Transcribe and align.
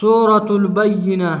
سورة 0.00 0.48
البينة. 0.50 1.34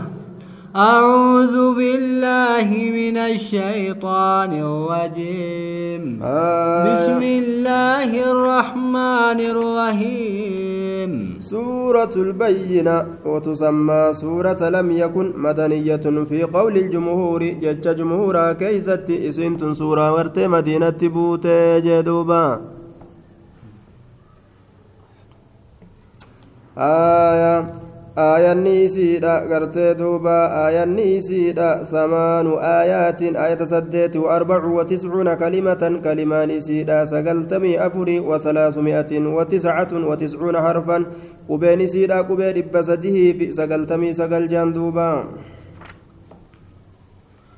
أعوذ 0.76 1.74
بالله 1.76 2.68
من 2.98 3.16
الشيطان 3.16 4.52
الرجيم. 4.52 6.20
آه. 6.22 6.94
بسم 6.94 7.22
الله 7.22 8.10
الرحمن 8.32 9.40
الرحيم. 9.52 11.10
سورة 11.40 12.14
البينة 12.16 13.06
وتسمى 13.26 14.02
سورة 14.12 14.68
لم 14.68 14.90
يكن 14.90 15.32
مدنية 15.36 16.04
في 16.24 16.42
قول 16.42 16.76
الجمهور. 16.76 17.42
جج 17.44 17.96
جمهورا 17.96 18.52
كيست 18.52 19.10
إسنت 19.10 19.64
سورة 19.64 20.12
ورت 20.12 20.38
مدينة 20.38 21.00
بوت 21.02 21.46
جدوبا. 21.84 22.60
آية. 26.78 27.85
Aayanni 28.16 28.84
isiidha 28.84 29.44
gartee 29.48 29.94
duuba 29.94 30.36
aayanni 30.64 31.16
isiidha 31.16 31.84
samaanu 31.90 32.56
aayaatin 32.58 33.36
aayata 33.36 33.66
saddeeti 33.72 34.18
wa 34.18 34.34
arbacu 34.36 34.72
wa 34.76 34.84
tiscuuna 34.84 35.36
kalimatan 35.36 36.00
kalimaan 36.00 36.50
isiidha 36.50 37.04
sagaltamii 37.06 37.76
afuri 37.76 38.16
wa 38.20 38.40
salaasumi'atin 38.40 39.26
wa 39.36 39.44
tiscatun 39.44 40.04
wa 40.08 40.16
tiscuuna 40.16 40.60
harfan 40.64 41.06
qubeen 41.48 41.80
isiidha 41.80 42.24
qubee 42.24 42.52
dhibba 42.56 42.82
sadihiif 42.82 43.52
sagaltamii 43.58 44.14
sagal 44.16 44.48
jaan 44.48 44.72
duuba 44.72 45.08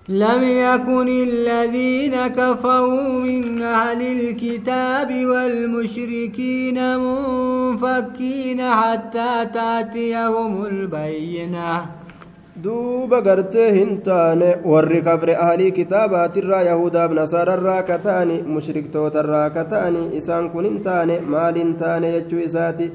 لم 0.09 0.43
يكن 0.43 1.09
الذين 1.09 2.27
كفروا 2.27 3.21
من 3.21 3.63
أهل 3.63 4.03
الكتاب 4.03 5.27
والمشركين 5.27 6.79
منفكين 6.99 8.61
حتى 8.63 9.47
تأتيهم 9.55 10.65
البينة. 10.65 11.87
دوب 12.57 13.15
قرته 13.15 13.83
انتان 13.83 14.55
ور 14.65 14.99
كفر 14.99 15.37
أهل 15.37 15.61
الكتاب 15.67 16.33
ترى 16.33 16.59
يهودا 16.67 17.07
بن 17.07 17.27
سارا 17.27 17.55
راكتاني 17.55 18.43
مشرك 18.43 18.85
توتر 18.93 19.27
راكتاني 19.27 20.19
إسان 20.19 20.49
كن 20.49 20.65
انتان 20.65 21.23
مال 21.33 21.57
انتان 21.61 22.05
يجو 22.05 22.39
إساتي. 22.45 22.91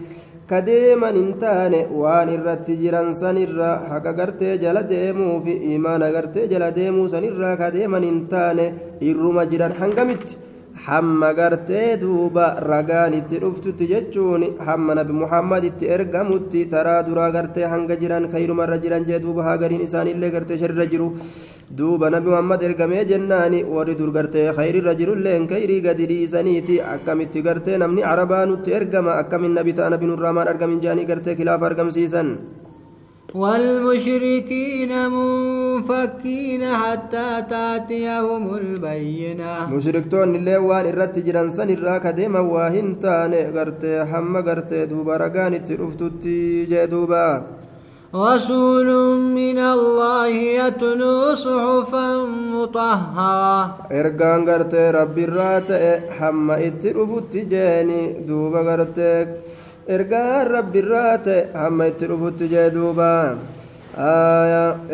Kadeeman 0.52 1.16
hin 1.20 1.30
taane 1.44 1.80
waan 2.02 2.30
irratti 2.36 2.76
jiran 2.82 3.10
sanirra 3.22 3.70
haqa 3.92 4.12
gartee 4.20 4.56
jala 4.64 4.82
deemuu 4.94 5.36
fi 5.46 5.54
imaana 5.76 6.12
gartee 6.16 6.48
jala 6.54 6.72
deemuu 6.80 7.08
sanirraa 7.14 7.56
kadeeman 7.62 8.04
hin 8.10 8.20
taane 8.34 8.66
irruma 9.12 9.46
jiran 9.54 9.74
hangamitti 9.82 10.38
hamma 10.76 11.34
gartee 11.34 11.98
duuba 12.02 12.46
ragaan 12.60 13.14
itti 13.14 13.38
dhuftutti 13.40 13.88
jechuun 13.88 14.58
hamma 14.60 14.96
nabi 14.96 15.14
muhammad 15.14 15.64
itti 15.70 15.86
ergamutti 15.96 16.66
taraa 16.72 17.04
duraa 17.06 17.30
gartee 17.32 17.64
hanga 17.74 17.96
jiran 18.02 18.26
kayrumarra 18.34 18.78
jiran 18.82 19.06
jee 19.06 19.20
duuba 19.26 19.44
hagariin 19.48 19.82
isaanillee 19.86 20.32
gartee 20.36 20.58
sharrirra 20.58 20.86
jiru 20.94 21.08
duuba 21.78 22.10
nabi 22.10 22.30
muhammad 22.34 22.64
ergamee 22.70 23.06
jennaani 23.12 23.64
warri 23.76 23.96
dur 23.96 24.12
gartee 24.18 24.50
khayrirra 24.58 24.96
jirulleen 25.00 25.48
kayrii 25.48 25.82
gadi 25.88 26.06
dhiisaniiti 26.12 26.82
akkamitti 26.96 27.42
gartee 27.48 27.78
namni 27.78 28.02
arabaa 28.14 28.46
nutti 28.46 28.74
ergama 28.80 29.14
akkamin 29.22 29.54
nabi 29.60 29.74
ta'a 29.78 29.90
nabi 29.96 30.06
nurraamaan 30.12 30.48
argamin 30.56 30.82
jaanii 30.82 31.06
gartee 31.06 31.36
kilaafa 31.36 31.66
argamsiisan 31.72 32.38
والمشركين 33.34 35.10
منفكين 35.10 36.64
حتى 36.76 37.44
تأتيهم 37.50 38.56
البينة. 38.56 39.74
مشركتون 39.74 40.36
اللي 40.36 40.58
وان 40.58 40.86
الرت 40.86 41.20
جران 41.20 41.50
سن 41.50 41.70
الراك 41.70 42.08
ديما 42.08 42.40
واهن 42.40 43.00
تاني 43.00 43.50
غرتي 43.50 44.06
حما 44.06 44.40
غرتي 44.40 44.86
دوبا 44.86 45.18
رغان 45.18 45.66
ترفتتي 45.66 46.66
جدوبا 46.66 47.44
رسول 48.16 48.90
من 49.18 49.58
الله 49.58 50.28
يتلو 50.28 51.36
صحفا 51.36 52.26
مطهرة. 52.54 53.90
ergaan 53.90 54.46
gartee 54.46 54.92
rabbiirraa 54.94 55.66
ta'e 55.66 55.94
hamma 56.20 56.62
itti 56.62 56.94
dhufutti 56.94 57.50
jeeni 57.50 58.02
duuba 58.28 58.62
ergaan 59.88 60.48
rabbiirraa 60.48 61.18
ta'e 61.24 61.50
hamma 61.54 61.86
itti 61.92 62.06
dhufutti 62.08 62.48
jee 62.50 62.70
duuba 62.72 63.10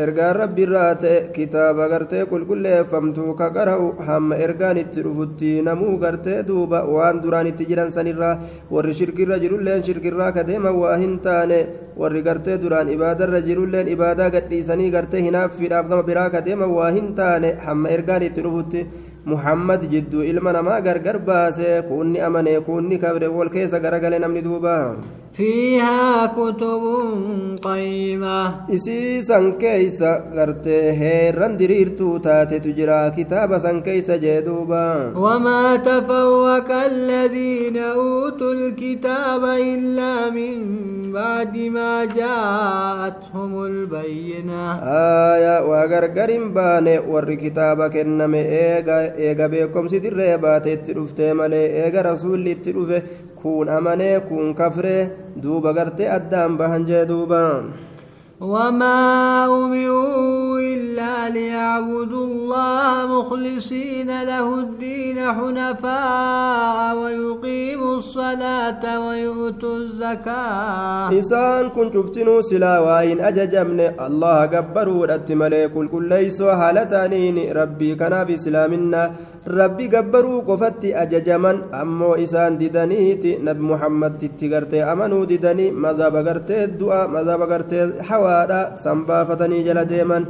ergaan 0.04 0.36
rabbiirraa 0.42 0.96
ta'e 1.02 1.32
kitaaba 1.36 1.88
gartee 1.90 2.26
qulqulleeffamtuu 2.32 3.36
ka 3.38 3.50
qara'u 3.58 3.88
hamma 4.08 4.36
ergaan 4.36 4.78
itti 4.78 5.02
dhufutti 5.04 5.52
namuu 5.68 5.98
gartee 6.00 6.44
duuba 6.48 6.84
waan 6.96 7.22
duraan 7.22 7.48
itti 7.52 7.66
jiran 7.70 7.92
sanirraa 7.92 8.40
warri 8.72 8.94
shirkirra 8.94 9.38
jirulleen 9.44 9.84
shirkirraa 9.84 10.32
ka 10.34 10.44
deeman 10.44 10.76
waa 10.82 10.98
hin 10.98 11.20
taane 11.20 11.60
warri 11.98 12.22
gartee 12.24 12.58
duraan 12.58 12.90
ibaadarra 12.90 13.42
jirulleen 13.48 13.88
ibaadaa 13.96 14.30
gadhiisanii 14.36 14.90
gartee 14.92 15.22
hinaaffiidhaaf 15.28 15.88
gama 15.90 16.04
biraa 16.04 16.30
ka 16.30 16.42
deeman 16.42 16.70
waa 16.78 16.90
hin 16.98 17.14
taane 17.16 17.56
hamma 17.66 17.90
ergaan 17.90 18.24
itti 18.24 18.42
dhufutti 18.42 18.86
jidduu 19.90 20.24
ilma 20.24 20.52
namaa 20.54 20.82
gargar 20.82 21.20
baase 21.20 21.82
kunni 21.90 22.20
amane 22.22 22.60
kunni 22.66 22.98
kabre 23.00 23.28
wal 23.28 23.50
keessa 23.50 23.80
garagale 23.80 24.20
namni 24.20 24.42
duuba 24.42 24.96
فيها 25.40 26.26
كتب 26.36 26.84
قيمة 27.64 28.54
gartee 30.36 30.92
heerran 31.00 31.54
diriirtuu 31.60 32.20
taatetu 32.26 32.74
jira 32.80 32.98
kitaaba 33.18 33.60
san 33.66 33.82
keeysa 33.86 34.18
jee 34.24 34.42
duuba 34.48 35.14
وما 35.16 35.76
تفوق 35.76 36.72
الذين 36.72 37.78
أوتوا 37.78 38.54
الكتاب 38.54 39.44
إلا 39.46 40.30
من 40.30 40.56
بعد 41.14 41.58
ما 41.58 42.06
جاءتهم 42.06 43.66
البينة 43.66 44.80
waa 45.70 45.88
gargar 45.88 46.30
hin 46.30 46.52
baane 46.54 47.00
warri 47.14 47.38
kitaaba 47.38 47.90
kenname 47.96 48.42
eega 48.60 48.98
eega 49.28 49.48
beekomsi 49.54 50.00
dirree 50.04 50.38
baate 50.38 50.70
itti 50.76 50.94
dhuftee 50.98 51.34
malee 51.34 51.66
amanee 53.78 54.20
kun 54.28 54.54
kafree 54.56 55.10
duuba 55.42 55.74
gartee 55.74 56.10
addaan 56.18 56.58
bahan 56.58 56.86
jee 56.90 57.06
duuba 57.08 57.64
وما 58.42 59.46
أمروا 59.46 60.60
إلا 60.60 61.30
ليعبدوا 61.30 62.26
الله 62.26 63.20
مخلصين 63.20 64.08
له 64.24 64.60
الدين 64.60 65.20
حنفاء 65.20 66.96
ويقيموا 66.98 67.96
الصلاة 67.98 68.84
ويؤتوا 69.08 69.78
الزكاة. 69.78 71.20
إسان 71.20 71.70
كنت 71.70 71.96
افتنوا 71.96 72.42
سلاوين 72.42 73.20
أججا 73.20 73.64
من 73.64 73.80
الله 74.08 74.40
قبروا 74.46 75.06
رأت 75.06 75.32
ملك 75.32 75.74
الكل 75.78 76.10
ليس 76.10 76.42
وحالتانين 76.42 77.52
ربي 77.52 77.96
كان 77.96 78.26
في 78.26 78.38
سلامنا 78.38 79.12
ربي 79.48 79.88
قبروا 79.88 80.42
قفت 80.48 80.86
أججا 80.86 81.38
من 81.38 81.58
أمو 81.74 82.14
إسان 82.16 82.58
ددنيت 82.58 83.26
نب 83.46 83.60
محمد 83.60 84.14
تتغرت 84.18 84.74
أمنوا 84.74 85.26
ددني 85.26 85.72
ماذا 85.72 86.10
بغرت 86.10 86.52
الدعاء 86.52 87.08
ماذا 87.08 87.36
بغرت 87.36 87.74
حوالي 88.08 88.29
hawaadha 88.30 88.62
sanbaafatanii 88.86 89.64
jala 89.68 89.86
deeman 89.92 90.26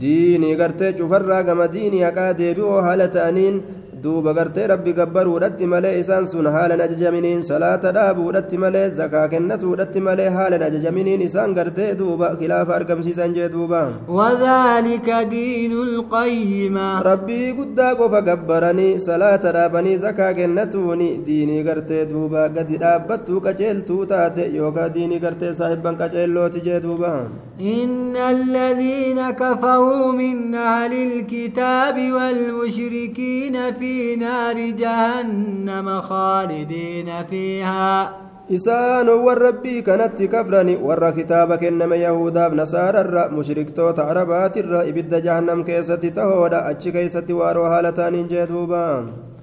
diinii 0.00 0.54
gartee 0.60 0.92
cufarraa 0.98 1.42
gama 1.48 1.66
diinii 1.74 2.02
haqaa 2.08 2.32
deebi'oo 2.40 2.80
haala 2.86 3.08
ta'aniin 3.16 3.56
duuba 4.04 4.32
gartee 4.38 4.66
rabbi 4.72 4.92
gabbaruudhatti 4.98 5.66
malee 5.72 5.92
isaan 6.02 6.26
sun 6.32 6.46
haalan 6.56 6.80
ajajaminiin 6.86 7.42
salaata 7.50 7.92
dhaabuudhatti 7.96 8.58
malee 8.64 8.86
zakaa 9.00 9.26
kennatuudhatti 9.34 10.00
malee 10.08 10.28
haalan 10.36 10.62
ajajaminiin 10.68 11.22
isaan 11.28 11.54
gartee 11.58 11.90
duuba 12.00 12.28
khilaafa 12.40 12.76
argamsiisan 12.78 13.34
jee 13.38 13.48
duuba 13.56 13.82
وذلك 14.08 15.08
دين 15.30 15.72
القيمة 15.72 17.02
rabbii 17.10 17.52
guddaa 17.58 17.94
qofa 18.00 18.20
gabbaranii 18.28 18.98
salaata 19.06 19.52
dhaabanii 19.56 19.96
zakaa 20.04 20.32
kennatuuni 20.40 21.08
diinii 21.26 21.62
gartee 21.68 22.04
duuba 22.12 22.48
gadi 22.56 22.76
dhaabbattuu 22.84 23.40
qaceeltuu 23.46 24.02
taate 24.12 24.44
yookaan 24.58 24.92
diinii 24.94 25.20
gartee 25.24 25.54
saahibban 25.60 25.96
qaceellooti 26.02 26.60
jee 26.68 26.80
duuba 26.86 27.14
إن 27.60 28.16
الذين 28.16 29.30
كفروا 29.30 30.12
من 30.12 30.54
أهل 30.54 30.92
الكتاب 31.08 31.96
والمشركين 32.16 33.56
في 33.78 33.93
نار 34.16 34.70
جهنم 34.70 36.00
خالدين 36.00 37.24
فيها. 37.30 38.24
إسان 38.52 39.08
والربي 39.08 39.82
كانت 39.82 40.22
كفرني 40.22 40.76
ور 40.76 41.10
كتابك 41.10 41.64
إنما 41.64 41.96
يهودا 41.96 42.48
بنصارى 42.48 43.00
الر 43.00 43.30
مشرك 43.30 43.76
توت 43.76 43.98
عربات 44.00 44.56
الر 44.56 44.84
جهنم 45.26 45.62
كيست 45.64 46.06
تهودا 46.06 46.70
أتش 46.70 46.88
كيست 46.88 47.30
واروها 47.30 47.82
لتان 47.82 48.26
جدوبان 48.28 49.33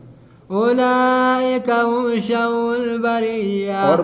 أولئك 0.51 1.69
هم 1.69 2.19
شر 2.19 2.75
البرية 2.75 3.95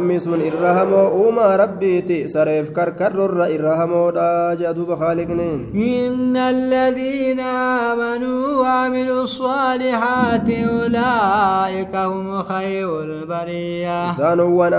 irra 0.47 0.73
hamoo 0.77 1.07
uumaa 1.21 1.57
rabbiiti 1.57 2.17
sareef 2.33 2.71
karkarrorra 2.77 3.49
irra 3.55 3.73
hamoodha 3.79 4.55
jedha 4.59 4.73
duuba 4.77 4.95
haaliqniin 5.01 5.75
إن 5.75 6.37
الذين 6.37 7.39
آمنوا 7.39 8.55
وعملوا 8.61 9.23
الصالحات 9.23 10.49
أولئك 10.49 11.95
هم 11.95 12.43
خير 12.43 13.01
البرية 13.03 14.11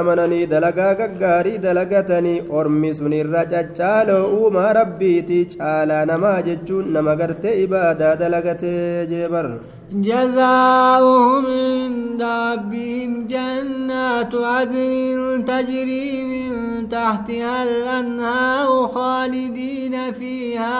amananii 0.00 0.46
dalagaa 0.46 0.94
gaggaarii 0.94 1.58
dalagatanii 1.58 2.42
ormi 2.50 2.94
sun 2.94 3.12
irra 3.12 3.44
caccaaloo 3.52 4.24
uumaa 4.40 4.72
rabbiiti 4.80 5.48
caalaa 5.56 6.04
namaa 6.12 6.42
jechuun 6.48 6.92
nama 6.92 7.16
gartee 7.16 7.62
ibaadaa 7.64 8.16
dalagatee 8.22 9.06
jeebar 9.12 9.48
جزاؤهم 9.92 11.44
دابهم 12.18 13.26
جنات 13.26 14.34
عدن 14.34 15.44
تجري 15.48 16.24
من 16.30 16.48
تحتها 16.88 17.56
الأنهار 17.68 18.88
خالدين 18.94 20.12
فيها 20.12 20.78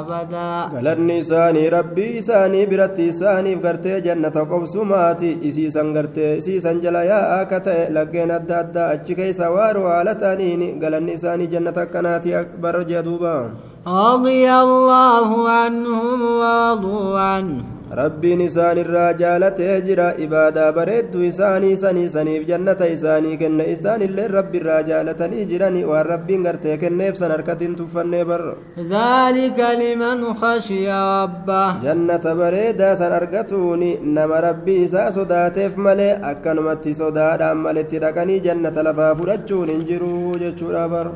أبدا. 0.00 0.76
قال 0.76 0.86
النساني 0.88 1.68
ربي 1.68 2.20
ساني 2.20 2.66
برتي 2.66 3.12
ساني 3.12 3.56
فقرت 3.56 3.86
جنة 4.06 4.36
قوسماتي 4.50 5.38
إسيسا 5.48 5.82
قرت 5.94 6.18
إسيسا 6.18 6.72
جلا 6.72 7.02
يا 7.02 7.42
آكت 7.42 7.68
لقين 7.90 8.30
الدادة 8.30 8.92
أجكي 8.92 9.32
سوار 9.32 9.78
وعلى 9.78 10.14
تانين 10.14 10.84
قال 10.84 10.94
النساني 10.94 11.46
جنة 11.46 11.84
كناتي 11.92 12.40
أكبر 12.40 12.82
جدوبا. 12.82 13.50
رضي 13.86 14.50
الله 14.50 15.48
عنهم 15.48 16.22
ورضوا 16.22 17.18
عنه. 17.18 17.75
Rabbiin 17.90 18.40
isaan 18.40 18.78
irraa 18.82 19.12
jaalatee 19.18 19.74
jira 19.86 20.06
ibaadaa 20.24 20.72
bareedduu 20.78 21.22
isaanii 21.28 21.76
sanii 21.82 22.08
saniif 22.14 22.46
jannata 22.48 22.86
isaanii 22.94 23.36
kenne 23.42 23.64
isaanillee 23.74 24.24
rabbi 24.32 24.58
irraa 24.60 24.80
jaalatanii 24.88 25.44
jirani 25.50 25.84
waan 25.90 26.06
rabbiin 26.06 26.42
gartee 26.48 26.76
kenneef 26.82 27.16
san 27.20 27.30
harkatiin 27.30 27.76
tuffannee 27.80 28.24
bar 28.24 28.42
ذلك 28.78 29.60
لمن 29.82 30.34
خشي 30.34 30.88
ربه 30.90 31.66
jannata 31.86 32.34
bareedaa 32.34 32.96
san 32.96 33.12
argatuuni 33.12 33.98
nama 34.02 34.40
rabbii 34.48 34.82
isaa 34.84 35.12
sodaateef 35.12 35.76
malee 35.76 36.18
akkanumatti 36.30 36.94
sodaadhaan 36.94 37.58
maletti 37.66 37.98
dhaqanii 38.04 38.40
jannata 38.40 38.82
lafaa 38.88 39.14
fudhachuun 39.14 39.68
hin 39.74 39.86
jiru 39.90 40.12
jechuudha 40.42 40.88
bar 40.88 41.06